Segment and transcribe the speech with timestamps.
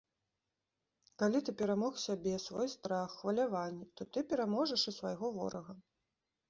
[1.23, 5.73] Калі ты перамог сябе, свой страх, хваляванні, то ты пераможаш і свайго ворага.